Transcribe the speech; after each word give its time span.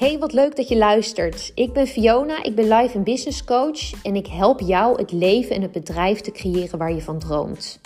Hey, 0.00 0.18
wat 0.18 0.32
leuk 0.32 0.56
dat 0.56 0.68
je 0.68 0.76
luistert. 0.76 1.52
Ik 1.54 1.72
ben 1.72 1.86
Fiona, 1.86 2.42
ik 2.42 2.54
ben 2.54 2.68
life 2.68 2.94
en 2.96 3.04
business 3.04 3.44
coach 3.44 4.02
en 4.02 4.16
ik 4.16 4.26
help 4.26 4.60
jou 4.60 4.98
het 4.98 5.12
leven 5.12 5.56
en 5.56 5.62
het 5.62 5.72
bedrijf 5.72 6.20
te 6.20 6.30
creëren 6.30 6.78
waar 6.78 6.92
je 6.92 7.02
van 7.02 7.18
droomt. 7.18 7.80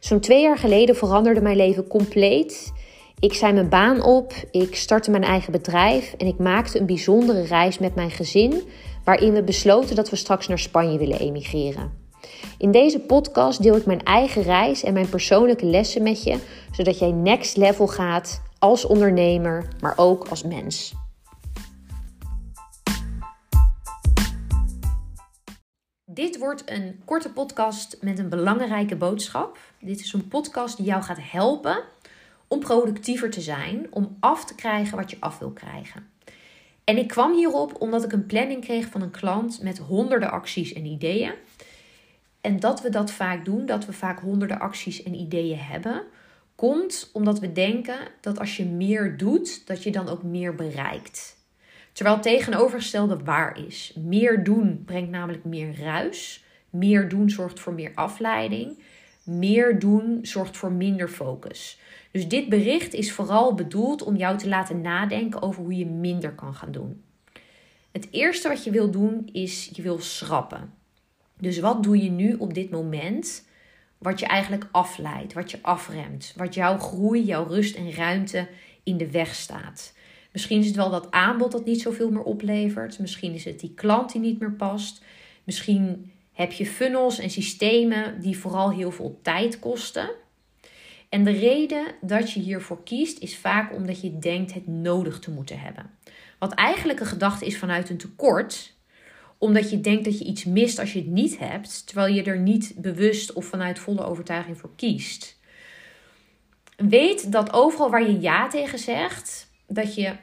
Zo'n 0.00 0.20
twee 0.20 0.42
jaar 0.42 0.58
geleden 0.58 0.96
veranderde 0.96 1.40
mijn 1.40 1.56
leven 1.56 1.86
compleet. 1.86 2.72
Ik 3.18 3.34
zei 3.34 3.52
mijn 3.52 3.68
baan 3.68 4.02
op, 4.02 4.32
ik 4.50 4.76
startte 4.76 5.10
mijn 5.10 5.22
eigen 5.22 5.52
bedrijf 5.52 6.14
en 6.18 6.26
ik 6.26 6.38
maakte 6.38 6.78
een 6.78 6.86
bijzondere 6.86 7.42
reis 7.42 7.78
met 7.78 7.94
mijn 7.94 8.10
gezin, 8.10 8.62
waarin 9.04 9.32
we 9.32 9.42
besloten 9.42 9.96
dat 9.96 10.10
we 10.10 10.16
straks 10.16 10.48
naar 10.48 10.58
Spanje 10.58 10.98
willen 10.98 11.18
emigreren. 11.18 11.92
In 12.58 12.70
deze 12.70 13.00
podcast 13.00 13.62
deel 13.62 13.76
ik 13.76 13.86
mijn 13.86 14.02
eigen 14.02 14.42
reis 14.42 14.82
en 14.82 14.92
mijn 14.92 15.08
persoonlijke 15.08 15.66
lessen 15.66 16.02
met 16.02 16.22
je, 16.22 16.38
zodat 16.72 16.98
jij 16.98 17.10
next 17.10 17.56
level 17.56 17.86
gaat 17.86 18.42
als 18.58 18.84
ondernemer, 18.84 19.68
maar 19.80 19.94
ook 19.96 20.26
als 20.28 20.42
mens. 20.42 20.94
Dit 26.14 26.38
wordt 26.38 26.70
een 26.70 27.00
korte 27.04 27.32
podcast 27.32 27.96
met 28.00 28.18
een 28.18 28.28
belangrijke 28.28 28.96
boodschap. 28.96 29.58
Dit 29.80 30.00
is 30.00 30.12
een 30.12 30.28
podcast 30.28 30.76
die 30.76 30.86
jou 30.86 31.02
gaat 31.02 31.18
helpen 31.20 31.82
om 32.48 32.58
productiever 32.58 33.30
te 33.30 33.40
zijn, 33.40 33.86
om 33.90 34.16
af 34.20 34.44
te 34.44 34.54
krijgen 34.54 34.96
wat 34.96 35.10
je 35.10 35.16
af 35.20 35.38
wil 35.38 35.50
krijgen. 35.50 36.08
En 36.84 36.96
ik 36.96 37.08
kwam 37.08 37.32
hierop 37.32 37.80
omdat 37.80 38.04
ik 38.04 38.12
een 38.12 38.26
planning 38.26 38.64
kreeg 38.64 38.86
van 38.86 39.02
een 39.02 39.10
klant 39.10 39.62
met 39.62 39.78
honderden 39.78 40.30
acties 40.30 40.72
en 40.72 40.84
ideeën. 40.84 41.32
En 42.40 42.60
dat 42.60 42.82
we 42.82 42.90
dat 42.90 43.10
vaak 43.10 43.44
doen, 43.44 43.66
dat 43.66 43.86
we 43.86 43.92
vaak 43.92 44.20
honderden 44.20 44.60
acties 44.60 45.02
en 45.02 45.14
ideeën 45.14 45.58
hebben, 45.58 46.02
komt 46.54 47.10
omdat 47.12 47.38
we 47.38 47.52
denken 47.52 47.98
dat 48.20 48.38
als 48.38 48.56
je 48.56 48.64
meer 48.64 49.16
doet, 49.16 49.66
dat 49.66 49.82
je 49.82 49.92
dan 49.92 50.08
ook 50.08 50.22
meer 50.22 50.54
bereikt. 50.54 51.36
Terwijl 51.94 52.16
het 52.16 52.24
tegenovergestelde 52.24 53.18
waar 53.24 53.66
is. 53.66 53.92
Meer 53.98 54.44
doen 54.44 54.82
brengt 54.84 55.10
namelijk 55.10 55.44
meer 55.44 55.78
ruis. 55.80 56.44
Meer 56.70 57.08
doen 57.08 57.30
zorgt 57.30 57.60
voor 57.60 57.72
meer 57.72 57.92
afleiding. 57.94 58.78
Meer 59.24 59.78
doen 59.78 60.18
zorgt 60.22 60.56
voor 60.56 60.72
minder 60.72 61.08
focus. 61.08 61.80
Dus 62.10 62.28
dit 62.28 62.48
bericht 62.48 62.94
is 62.94 63.12
vooral 63.12 63.54
bedoeld 63.54 64.02
om 64.02 64.16
jou 64.16 64.38
te 64.38 64.48
laten 64.48 64.80
nadenken 64.80 65.42
over 65.42 65.62
hoe 65.62 65.76
je 65.76 65.86
minder 65.86 66.32
kan 66.32 66.54
gaan 66.54 66.72
doen. 66.72 67.02
Het 67.92 68.08
eerste 68.10 68.48
wat 68.48 68.64
je 68.64 68.70
wil 68.70 68.90
doen 68.90 69.28
is 69.32 69.70
je 69.72 69.82
wil 69.82 69.98
schrappen. 69.98 70.72
Dus 71.38 71.58
wat 71.58 71.82
doe 71.82 72.02
je 72.02 72.10
nu 72.10 72.34
op 72.34 72.54
dit 72.54 72.70
moment 72.70 73.46
wat 73.98 74.20
je 74.20 74.26
eigenlijk 74.26 74.68
afleidt, 74.70 75.32
wat 75.32 75.50
je 75.50 75.58
afremt, 75.62 76.32
wat 76.36 76.54
jouw 76.54 76.78
groei, 76.78 77.24
jouw 77.24 77.46
rust 77.46 77.76
en 77.76 77.92
ruimte 77.92 78.48
in 78.82 78.96
de 78.96 79.10
weg 79.10 79.34
staat? 79.34 79.94
Misschien 80.34 80.60
is 80.60 80.66
het 80.66 80.76
wel 80.76 80.90
dat 80.90 81.10
aanbod 81.10 81.52
dat 81.52 81.64
niet 81.64 81.80
zoveel 81.80 82.10
meer 82.10 82.22
oplevert. 82.22 82.98
Misschien 82.98 83.34
is 83.34 83.44
het 83.44 83.60
die 83.60 83.74
klant 83.74 84.12
die 84.12 84.20
niet 84.20 84.40
meer 84.40 84.52
past. 84.52 85.04
Misschien 85.44 86.12
heb 86.32 86.52
je 86.52 86.66
funnels 86.66 87.18
en 87.18 87.30
systemen 87.30 88.20
die 88.20 88.38
vooral 88.38 88.70
heel 88.70 88.90
veel 88.90 89.18
tijd 89.22 89.58
kosten. 89.58 90.10
En 91.08 91.24
de 91.24 91.30
reden 91.30 91.86
dat 92.00 92.32
je 92.32 92.40
hiervoor 92.40 92.82
kiest 92.82 93.18
is 93.18 93.36
vaak 93.36 93.74
omdat 93.74 94.00
je 94.00 94.18
denkt 94.18 94.54
het 94.54 94.66
nodig 94.66 95.18
te 95.18 95.30
moeten 95.30 95.60
hebben. 95.60 95.90
Wat 96.38 96.54
eigenlijk 96.54 97.00
een 97.00 97.06
gedachte 97.06 97.46
is 97.46 97.58
vanuit 97.58 97.90
een 97.90 97.96
tekort, 97.96 98.72
omdat 99.38 99.70
je 99.70 99.80
denkt 99.80 100.04
dat 100.04 100.18
je 100.18 100.24
iets 100.24 100.44
mist 100.44 100.78
als 100.78 100.92
je 100.92 100.98
het 100.98 101.08
niet 101.08 101.38
hebt, 101.38 101.86
terwijl 101.86 102.14
je 102.14 102.22
er 102.22 102.38
niet 102.38 102.74
bewust 102.76 103.32
of 103.32 103.44
vanuit 103.44 103.78
volle 103.78 104.04
overtuiging 104.04 104.58
voor 104.58 104.70
kiest. 104.76 105.38
Weet 106.76 107.32
dat 107.32 107.52
overal 107.52 107.90
waar 107.90 108.10
je 108.10 108.20
ja 108.20 108.48
tegen 108.48 108.78
zegt, 108.78 109.52
dat 109.66 109.94
je 109.94 110.16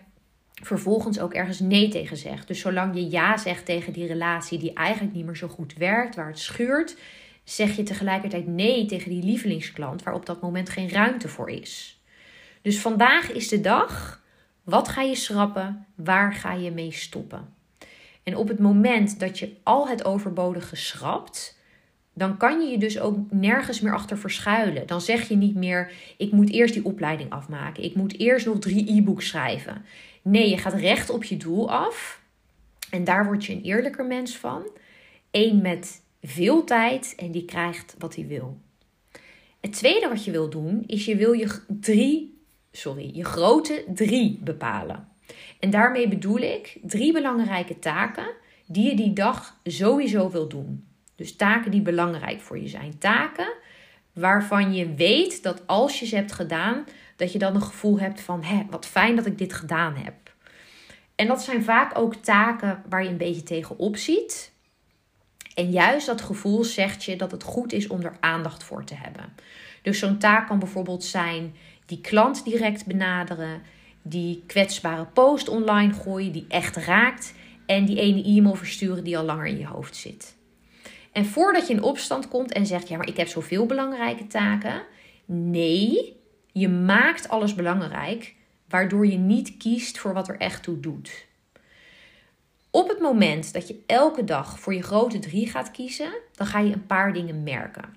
vervolgens 0.53 1.19
ook 1.19 1.33
ergens 1.33 1.59
nee 1.59 1.87
tegen 1.87 2.17
zegt. 2.17 2.47
Dus 2.47 2.59
zolang 2.59 2.95
je 2.95 3.09
ja 3.09 3.37
zegt 3.37 3.65
tegen 3.65 3.93
die 3.93 4.07
relatie 4.07 4.59
die 4.59 4.73
eigenlijk 4.73 5.15
niet 5.15 5.25
meer 5.25 5.35
zo 5.35 5.47
goed 5.47 5.73
werkt, 5.73 6.15
waar 6.15 6.27
het 6.27 6.39
schuurt, 6.39 6.97
zeg 7.43 7.75
je 7.75 7.83
tegelijkertijd 7.83 8.47
nee 8.47 8.85
tegen 8.85 9.09
die 9.09 9.23
lievelingsklant 9.23 10.03
waar 10.03 10.13
op 10.13 10.25
dat 10.25 10.41
moment 10.41 10.69
geen 10.69 10.89
ruimte 10.89 11.27
voor 11.27 11.49
is. 11.49 12.01
Dus 12.61 12.79
vandaag 12.79 13.31
is 13.31 13.47
de 13.47 13.61
dag. 13.61 14.21
Wat 14.63 14.87
ga 14.87 15.01
je 15.01 15.15
schrappen? 15.15 15.85
Waar 15.95 16.33
ga 16.33 16.53
je 16.53 16.71
mee 16.71 16.91
stoppen? 16.91 17.53
En 18.23 18.35
op 18.35 18.47
het 18.47 18.59
moment 18.59 19.19
dat 19.19 19.39
je 19.39 19.55
al 19.63 19.87
het 19.87 20.05
overbodige 20.05 20.75
schrapt, 20.75 21.59
dan 22.13 22.37
kan 22.37 22.61
je 22.61 22.71
je 22.71 22.77
dus 22.77 22.99
ook 22.99 23.17
nergens 23.29 23.81
meer 23.81 23.93
achter 23.93 24.17
verschuilen. 24.17 24.87
Dan 24.87 25.01
zeg 25.01 25.27
je 25.27 25.35
niet 25.35 25.55
meer: 25.55 25.91
ik 26.17 26.31
moet 26.31 26.51
eerst 26.51 26.73
die 26.73 26.85
opleiding 26.85 27.29
afmaken. 27.29 27.83
Ik 27.83 27.95
moet 27.95 28.19
eerst 28.19 28.45
nog 28.45 28.59
drie 28.59 28.97
e-books 28.97 29.27
schrijven. 29.27 29.85
Nee, 30.21 30.49
je 30.49 30.57
gaat 30.57 30.73
recht 30.73 31.09
op 31.09 31.23
je 31.23 31.37
doel 31.37 31.71
af. 31.71 32.21
En 32.89 33.03
daar 33.03 33.25
word 33.25 33.45
je 33.45 33.53
een 33.53 33.63
eerlijker 33.63 34.05
mens 34.05 34.37
van. 34.37 34.69
Eén 35.31 35.61
met 35.61 36.01
veel 36.21 36.63
tijd 36.63 37.13
en 37.17 37.31
die 37.31 37.45
krijgt 37.45 37.95
wat 37.97 38.15
hij 38.15 38.27
wil. 38.27 38.57
Het 39.61 39.73
tweede 39.73 40.07
wat 40.07 40.25
je 40.25 40.31
wil 40.31 40.49
doen 40.49 40.83
is 40.87 41.05
je 41.05 41.15
wil 41.15 41.31
je 41.31 41.61
drie, 41.67 42.41
sorry, 42.71 43.09
je 43.13 43.25
grote 43.25 43.83
drie 43.93 44.39
bepalen. 44.43 45.07
En 45.59 45.69
daarmee 45.69 46.07
bedoel 46.07 46.37
ik 46.37 46.77
drie 46.81 47.13
belangrijke 47.13 47.79
taken 47.79 48.27
die 48.65 48.89
je 48.89 48.95
die 48.95 49.13
dag 49.13 49.59
sowieso 49.63 50.29
wil 50.29 50.47
doen. 50.47 50.85
Dus 51.21 51.35
taken 51.35 51.71
die 51.71 51.81
belangrijk 51.81 52.41
voor 52.41 52.59
je 52.59 52.67
zijn. 52.67 52.97
Taken 52.97 53.53
waarvan 54.13 54.73
je 54.73 54.93
weet 54.93 55.43
dat 55.43 55.67
als 55.67 55.99
je 55.99 56.05
ze 56.05 56.15
hebt 56.15 56.31
gedaan, 56.31 56.85
dat 57.15 57.31
je 57.31 57.39
dan 57.39 57.55
een 57.55 57.61
gevoel 57.61 57.99
hebt 57.99 58.21
van, 58.21 58.43
hé, 58.43 58.65
wat 58.69 58.85
fijn 58.85 59.15
dat 59.15 59.25
ik 59.25 59.37
dit 59.37 59.53
gedaan 59.53 59.95
heb. 59.95 60.13
En 61.15 61.27
dat 61.27 61.43
zijn 61.43 61.63
vaak 61.63 61.97
ook 61.97 62.15
taken 62.15 62.83
waar 62.89 63.03
je 63.03 63.09
een 63.09 63.17
beetje 63.17 63.43
tegenop 63.43 63.97
ziet. 63.97 64.51
En 65.55 65.71
juist 65.71 66.05
dat 66.05 66.21
gevoel 66.21 66.63
zegt 66.63 67.03
je 67.03 67.15
dat 67.15 67.31
het 67.31 67.43
goed 67.43 67.73
is 67.73 67.87
om 67.87 68.01
er 68.01 68.17
aandacht 68.19 68.63
voor 68.63 68.83
te 68.83 68.95
hebben. 68.95 69.33
Dus 69.81 69.99
zo'n 69.99 70.17
taak 70.17 70.47
kan 70.47 70.59
bijvoorbeeld 70.59 71.03
zijn 71.03 71.55
die 71.85 72.01
klant 72.01 72.43
direct 72.43 72.85
benaderen, 72.85 73.61
die 74.01 74.43
kwetsbare 74.47 75.05
post 75.05 75.49
online 75.49 75.93
gooien 75.93 76.31
die 76.31 76.45
echt 76.47 76.75
raakt 76.75 77.33
en 77.65 77.85
die 77.85 77.99
ene 77.99 78.23
e-mail 78.23 78.55
versturen 78.55 79.03
die 79.03 79.17
al 79.17 79.25
langer 79.25 79.45
in 79.45 79.57
je 79.57 79.67
hoofd 79.67 79.95
zit. 79.95 80.39
En 81.11 81.25
voordat 81.25 81.67
je 81.67 81.73
in 81.73 81.83
opstand 81.83 82.27
komt 82.27 82.51
en 82.51 82.65
zegt: 82.65 82.87
Ja, 82.87 82.97
maar 82.97 83.07
ik 83.07 83.17
heb 83.17 83.27
zoveel 83.27 83.65
belangrijke 83.65 84.27
taken. 84.27 84.83
Nee, 85.25 86.19
je 86.51 86.69
maakt 86.69 87.29
alles 87.29 87.55
belangrijk, 87.55 88.35
waardoor 88.69 89.07
je 89.07 89.17
niet 89.17 89.57
kiest 89.57 89.97
voor 89.97 90.13
wat 90.13 90.27
er 90.27 90.37
echt 90.37 90.63
toe 90.63 90.79
doet. 90.79 91.25
Op 92.71 92.89
het 92.89 92.99
moment 92.99 93.53
dat 93.53 93.67
je 93.67 93.83
elke 93.85 94.23
dag 94.23 94.59
voor 94.59 94.73
je 94.73 94.81
grote 94.81 95.19
drie 95.19 95.47
gaat 95.47 95.71
kiezen, 95.71 96.11
dan 96.35 96.47
ga 96.47 96.59
je 96.59 96.73
een 96.73 96.85
paar 96.85 97.13
dingen 97.13 97.43
merken. 97.43 97.95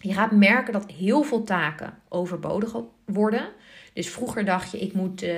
Je 0.00 0.12
gaat 0.12 0.30
merken 0.30 0.72
dat 0.72 0.90
heel 0.90 1.22
veel 1.22 1.42
taken 1.42 1.98
overbodig 2.08 2.74
worden. 3.04 3.48
Dus 3.92 4.08
vroeger 4.08 4.44
dacht 4.44 4.70
je, 4.70 4.78
ik 4.78 4.92
moet 4.92 5.22
uh, 5.22 5.32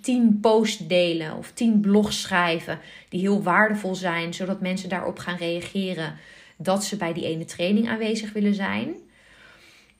tien 0.00 0.38
posts 0.40 0.86
delen 0.86 1.36
of 1.36 1.52
tien 1.52 1.80
blogs 1.80 2.20
schrijven 2.20 2.78
die 3.08 3.20
heel 3.20 3.42
waardevol 3.42 3.94
zijn, 3.94 4.34
zodat 4.34 4.60
mensen 4.60 4.88
daarop 4.88 5.18
gaan 5.18 5.36
reageren 5.36 6.14
dat 6.56 6.84
ze 6.84 6.96
bij 6.96 7.12
die 7.12 7.24
ene 7.24 7.44
training 7.44 7.88
aanwezig 7.88 8.32
willen 8.32 8.54
zijn. 8.54 8.94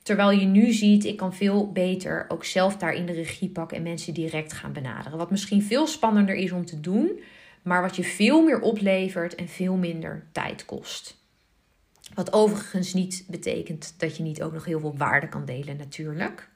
Terwijl 0.02 0.30
je 0.30 0.46
nu 0.46 0.72
ziet, 0.72 1.04
ik 1.04 1.16
kan 1.16 1.34
veel 1.34 1.72
beter 1.72 2.24
ook 2.28 2.44
zelf 2.44 2.76
daar 2.76 2.94
in 2.94 3.06
de 3.06 3.12
regie 3.12 3.48
pakken 3.48 3.76
en 3.76 3.82
mensen 3.82 4.14
direct 4.14 4.52
gaan 4.52 4.72
benaderen. 4.72 5.18
Wat 5.18 5.30
misschien 5.30 5.62
veel 5.62 5.86
spannender 5.86 6.34
is 6.34 6.52
om 6.52 6.66
te 6.66 6.80
doen, 6.80 7.20
maar 7.62 7.82
wat 7.82 7.96
je 7.96 8.04
veel 8.04 8.42
meer 8.42 8.60
oplevert 8.60 9.34
en 9.34 9.48
veel 9.48 9.76
minder 9.76 10.26
tijd 10.32 10.64
kost. 10.64 11.18
Wat 12.14 12.32
overigens 12.32 12.94
niet 12.94 13.24
betekent 13.28 13.94
dat 13.96 14.16
je 14.16 14.22
niet 14.22 14.42
ook 14.42 14.52
nog 14.52 14.64
heel 14.64 14.80
veel 14.80 14.96
waarde 14.96 15.28
kan 15.28 15.44
delen, 15.44 15.76
natuurlijk. 15.76 16.49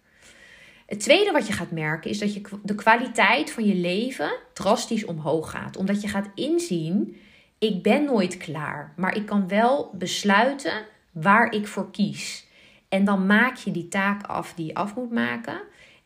Het 0.86 1.00
tweede 1.00 1.32
wat 1.32 1.46
je 1.46 1.52
gaat 1.52 1.70
merken 1.70 2.10
is 2.10 2.18
dat 2.18 2.34
je 2.34 2.40
de 2.62 2.74
kwaliteit 2.74 3.50
van 3.50 3.64
je 3.64 3.74
leven 3.74 4.36
drastisch 4.52 5.04
omhoog 5.04 5.50
gaat. 5.50 5.76
Omdat 5.76 6.02
je 6.02 6.08
gaat 6.08 6.30
inzien, 6.34 7.16
ik 7.58 7.82
ben 7.82 8.04
nooit 8.04 8.36
klaar, 8.36 8.92
maar 8.96 9.16
ik 9.16 9.26
kan 9.26 9.48
wel 9.48 9.90
besluiten 9.94 10.86
waar 11.12 11.52
ik 11.52 11.66
voor 11.66 11.90
kies. 11.90 12.46
En 12.88 13.04
dan 13.04 13.26
maak 13.26 13.56
je 13.56 13.70
die 13.70 13.88
taak 13.88 14.26
af 14.26 14.54
die 14.54 14.66
je 14.66 14.74
af 14.74 14.94
moet 14.94 15.10
maken. 15.10 15.60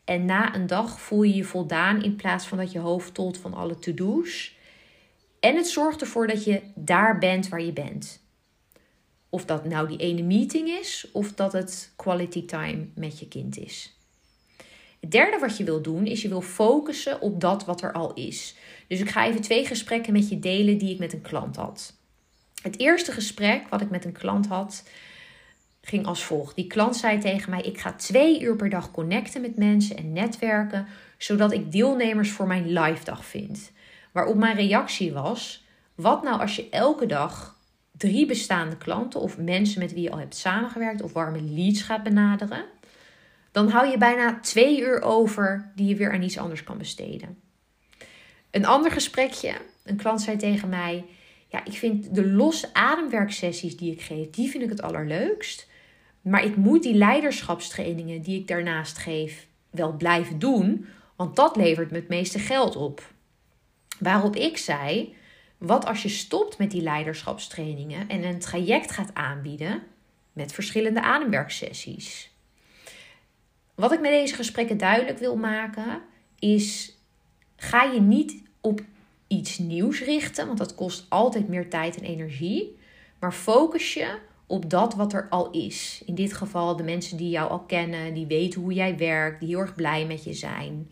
En 0.05 0.25
na 0.25 0.55
een 0.55 0.67
dag 0.67 1.01
voel 1.01 1.23
je 1.23 1.35
je 1.35 1.43
voldaan 1.43 2.03
in 2.03 2.15
plaats 2.15 2.47
van 2.47 2.57
dat 2.57 2.71
je 2.71 2.79
hoofd 2.79 3.13
tolt 3.13 3.37
van 3.37 3.53
alle 3.53 3.79
to-do's. 3.79 4.57
En 5.39 5.55
het 5.55 5.67
zorgt 5.67 6.01
ervoor 6.01 6.27
dat 6.27 6.43
je 6.43 6.61
daar 6.75 7.17
bent 7.17 7.49
waar 7.49 7.61
je 7.61 7.73
bent. 7.73 8.23
Of 9.29 9.45
dat 9.45 9.65
nou 9.65 9.87
die 9.87 9.97
ene 9.97 10.21
meeting 10.23 10.69
is, 10.69 11.09
of 11.13 11.33
dat 11.33 11.53
het 11.53 11.93
quality 11.95 12.45
time 12.45 12.87
met 12.95 13.19
je 13.19 13.27
kind 13.27 13.57
is. 13.57 13.98
Het 14.99 15.11
derde 15.11 15.37
wat 15.39 15.57
je 15.57 15.63
wil 15.63 15.81
doen, 15.81 16.05
is 16.05 16.21
je 16.21 16.27
wil 16.27 16.41
focussen 16.41 17.21
op 17.21 17.41
dat 17.41 17.65
wat 17.65 17.81
er 17.81 17.91
al 17.91 18.13
is. 18.13 18.55
Dus 18.87 18.99
ik 18.99 19.09
ga 19.09 19.25
even 19.25 19.41
twee 19.41 19.65
gesprekken 19.65 20.13
met 20.13 20.29
je 20.29 20.39
delen 20.39 20.77
die 20.77 20.93
ik 20.93 20.99
met 20.99 21.13
een 21.13 21.21
klant 21.21 21.55
had. 21.55 21.93
Het 22.61 22.79
eerste 22.79 23.11
gesprek 23.11 23.67
wat 23.69 23.81
ik 23.81 23.89
met 23.89 24.05
een 24.05 24.11
klant 24.11 24.47
had, 24.47 24.83
ging 25.81 26.05
als 26.05 26.23
volgt. 26.23 26.55
Die 26.55 26.67
klant 26.67 26.95
zei 26.95 27.19
tegen 27.19 27.49
mij: 27.49 27.61
Ik 27.61 27.79
ga 27.79 27.93
twee 27.93 28.41
uur 28.41 28.55
per 28.55 28.69
dag 28.69 28.91
connecten 28.91 29.41
met 29.41 29.57
mensen 29.57 29.97
en 29.97 30.13
netwerken, 30.13 30.87
zodat 31.17 31.51
ik 31.51 31.71
deelnemers 31.71 32.31
voor 32.31 32.47
mijn 32.47 32.71
live 32.71 33.03
dag 33.03 33.25
vind. 33.25 33.71
Waarop 34.11 34.35
mijn 34.35 34.55
reactie 34.55 35.13
was: 35.13 35.65
Wat 35.95 36.23
nou 36.23 36.39
als 36.39 36.55
je 36.55 36.69
elke 36.69 37.05
dag 37.05 37.57
drie 37.91 38.25
bestaande 38.25 38.77
klanten 38.77 39.19
of 39.19 39.37
mensen 39.37 39.79
met 39.79 39.93
wie 39.93 40.03
je 40.03 40.11
al 40.11 40.19
hebt 40.19 40.35
samengewerkt 40.35 41.01
of 41.01 41.13
warme 41.13 41.41
leads 41.41 41.81
gaat 41.81 42.03
benaderen? 42.03 42.65
Dan 43.59 43.69
hou 43.69 43.87
je 43.87 43.97
bijna 43.97 44.39
twee 44.39 44.81
uur 44.81 45.01
over 45.01 45.71
die 45.75 45.87
je 45.87 45.95
weer 45.95 46.13
aan 46.13 46.21
iets 46.21 46.37
anders 46.37 46.63
kan 46.63 46.77
besteden. 46.77 47.39
Een 48.51 48.65
ander 48.65 48.91
gesprekje. 48.91 49.53
Een 49.83 49.95
klant 49.95 50.21
zei 50.21 50.37
tegen 50.37 50.69
mij: 50.69 51.05
Ja, 51.47 51.65
ik 51.65 51.73
vind 51.73 52.15
de 52.15 52.27
losse 52.27 52.73
ademwerksessies 52.73 53.77
die 53.77 53.91
ik 53.91 54.01
geef, 54.01 54.29
die 54.29 54.49
vind 54.49 54.63
ik 54.63 54.69
het 54.69 54.81
allerleukst. 54.81 55.67
Maar 56.21 56.43
ik 56.43 56.55
moet 56.55 56.83
die 56.83 56.93
leiderschapstrainingen 56.93 58.21
die 58.21 58.39
ik 58.39 58.47
daarnaast 58.47 58.97
geef 58.97 59.47
wel 59.69 59.93
blijven 59.93 60.39
doen, 60.39 60.87
want 61.15 61.35
dat 61.35 61.55
levert 61.55 61.91
me 61.91 61.97
het 61.97 62.09
meeste 62.09 62.39
geld 62.39 62.75
op. 62.75 63.13
Waarop 63.99 64.35
ik 64.35 64.57
zei: 64.57 65.15
wat 65.57 65.85
als 65.85 66.03
je 66.03 66.09
stopt 66.09 66.57
met 66.57 66.71
die 66.71 66.81
leiderschapstrainingen 66.81 68.09
en 68.09 68.23
een 68.23 68.39
traject 68.39 68.91
gaat 68.91 69.13
aanbieden 69.13 69.83
met 70.33 70.53
verschillende 70.53 71.01
ademwerksessies? 71.01 72.37
Wat 73.79 73.91
ik 73.91 73.99
met 73.99 74.11
deze 74.11 74.35
gesprekken 74.35 74.77
duidelijk 74.77 75.17
wil 75.17 75.35
maken 75.35 76.01
is: 76.39 76.97
ga 77.55 77.83
je 77.83 78.01
niet 78.01 78.43
op 78.61 78.81
iets 79.27 79.57
nieuws 79.57 80.01
richten, 80.03 80.45
want 80.45 80.57
dat 80.57 80.75
kost 80.75 81.05
altijd 81.09 81.47
meer 81.47 81.69
tijd 81.69 81.97
en 81.97 82.03
energie, 82.03 82.77
maar 83.19 83.33
focus 83.33 83.93
je 83.93 84.17
op 84.47 84.69
dat 84.69 84.95
wat 84.95 85.13
er 85.13 85.27
al 85.29 85.51
is. 85.51 86.01
In 86.05 86.15
dit 86.15 86.33
geval 86.33 86.75
de 86.75 86.83
mensen 86.83 87.17
die 87.17 87.29
jou 87.29 87.49
al 87.49 87.59
kennen, 87.59 88.13
die 88.13 88.25
weten 88.25 88.61
hoe 88.61 88.73
jij 88.73 88.97
werkt, 88.97 89.39
die 89.39 89.49
heel 89.49 89.59
erg 89.59 89.75
blij 89.75 90.05
met 90.05 90.23
je 90.23 90.33
zijn. 90.33 90.89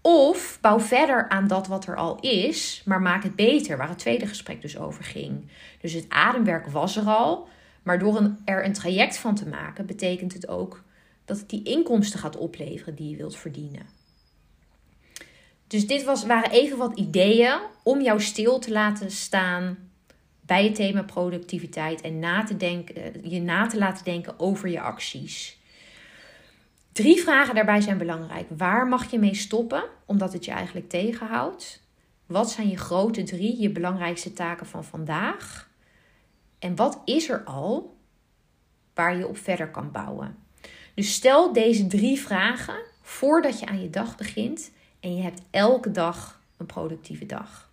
Of 0.00 0.58
bouw 0.60 0.80
verder 0.80 1.28
aan 1.28 1.46
dat 1.46 1.66
wat 1.66 1.86
er 1.86 1.96
al 1.96 2.20
is, 2.20 2.82
maar 2.84 3.02
maak 3.02 3.22
het 3.22 3.36
beter, 3.36 3.76
waar 3.76 3.88
het 3.88 3.98
tweede 3.98 4.26
gesprek 4.26 4.62
dus 4.62 4.78
over 4.78 5.04
ging. 5.04 5.50
Dus 5.80 5.92
het 5.92 6.06
ademwerk 6.08 6.66
was 6.66 6.96
er 6.96 7.04
al, 7.06 7.48
maar 7.82 7.98
door 7.98 8.32
er 8.44 8.64
een 8.64 8.72
traject 8.72 9.18
van 9.18 9.34
te 9.34 9.48
maken, 9.48 9.86
betekent 9.86 10.32
het 10.32 10.48
ook 10.48 10.82
dat 11.30 11.38
het 11.38 11.48
die 11.48 11.62
inkomsten 11.62 12.20
gaat 12.20 12.36
opleveren 12.36 12.94
die 12.94 13.10
je 13.10 13.16
wilt 13.16 13.36
verdienen. 13.36 13.86
Dus 15.66 15.86
dit 15.86 16.04
was, 16.04 16.26
waren 16.26 16.50
even 16.50 16.78
wat 16.78 16.98
ideeën 16.98 17.60
om 17.82 18.00
jou 18.00 18.20
stil 18.20 18.58
te 18.58 18.70
laten 18.70 19.10
staan 19.10 19.78
bij 20.40 20.64
het 20.64 20.74
thema 20.74 21.02
productiviteit 21.02 22.00
en 22.00 22.18
na 22.18 22.44
te 22.44 22.56
denken, 22.56 23.30
je 23.30 23.40
na 23.40 23.66
te 23.66 23.78
laten 23.78 24.04
denken 24.04 24.38
over 24.38 24.68
je 24.68 24.80
acties. 24.80 25.58
Drie 26.92 27.22
vragen 27.22 27.54
daarbij 27.54 27.80
zijn 27.80 27.98
belangrijk. 27.98 28.46
Waar 28.56 28.86
mag 28.86 29.10
je 29.10 29.18
mee 29.18 29.34
stoppen, 29.34 29.84
omdat 30.06 30.32
het 30.32 30.44
je 30.44 30.50
eigenlijk 30.50 30.88
tegenhoudt? 30.88 31.82
Wat 32.26 32.50
zijn 32.50 32.68
je 32.68 32.76
grote 32.76 33.22
drie, 33.22 33.60
je 33.60 33.70
belangrijkste 33.70 34.32
taken 34.32 34.66
van 34.66 34.84
vandaag? 34.84 35.70
En 36.58 36.76
wat 36.76 37.02
is 37.04 37.28
er 37.28 37.44
al 37.44 37.96
waar 38.94 39.16
je 39.16 39.28
op 39.28 39.38
verder 39.38 39.70
kan 39.70 39.90
bouwen? 39.90 40.48
Dus 41.00 41.12
stel 41.12 41.52
deze 41.52 41.86
drie 41.86 42.20
vragen 42.20 42.74
voordat 43.02 43.60
je 43.60 43.66
aan 43.66 43.82
je 43.82 43.90
dag 43.90 44.16
begint 44.16 44.70
en 45.00 45.16
je 45.16 45.22
hebt 45.22 45.40
elke 45.50 45.90
dag 45.90 46.40
een 46.56 46.66
productieve 46.66 47.26
dag. 47.26 47.70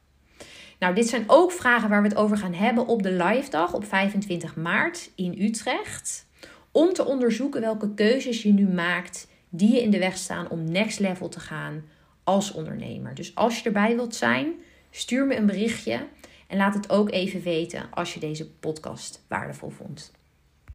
Nou, 0.80 0.96
dit 0.96 1.08
zijn 1.08 1.24
ook 1.28 1.52
vragen 1.52 1.90
waar 1.90 2.02
we 2.02 2.08
het 2.08 2.18
over 2.18 2.38
gaan 2.38 2.54
hebben 2.54 2.88
op 2.88 3.04
de 3.04 3.12
live 3.12 3.50
dag 3.50 3.74
op 3.74 3.86
25 3.86 4.56
maart 4.56 5.12
in 5.16 5.42
Utrecht 5.42 6.26
om 6.72 6.94
te 6.94 7.06
onderzoeken 7.06 7.62
welke 7.62 7.94
keuzes 7.94 8.44
je 8.44 8.54
nu 8.54 8.68
maakt 8.68 9.28
die 9.50 9.74
je 9.74 9.82
in 9.82 9.92
de 9.92 10.00
weg 10.00 10.18
staan 10.18 10.50
om 10.50 10.72
next 10.72 11.00
level 11.00 11.30
te 11.30 11.40
gaan 11.40 11.84
als 12.24 12.52
ondernemer. 12.52 13.16
Dus 13.16 13.36
als 13.36 13.60
je 13.60 13.66
erbij 13.66 13.96
wilt 13.96 14.16
zijn, 14.16 14.54
stuur 14.92 15.26
me 15.26 15.36
een 15.36 15.46
berichtje 15.46 16.08
en 16.48 16.58
laat 16.58 16.74
het 16.74 16.90
ook 16.90 17.12
even 17.12 17.42
weten 17.42 17.86
als 17.92 18.14
je 18.14 18.20
deze 18.20 18.50
podcast 18.50 19.24
waardevol 19.28 19.70
vond. 19.70 20.17